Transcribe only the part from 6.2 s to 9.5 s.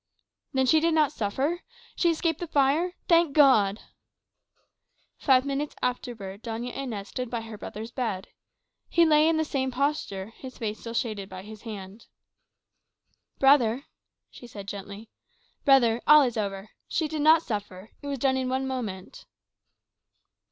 Doña Inez stood by her brother's bed. He lay in the